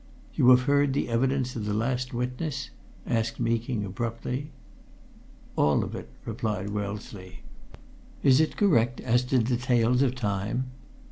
[0.33, 2.71] "You have heard the evidence of the last witness?"
[3.05, 4.49] asked Meeking abruptly.
[5.55, 7.43] "All of it," replied Wellesley.
[8.23, 10.71] "Is it correct as to details of time?"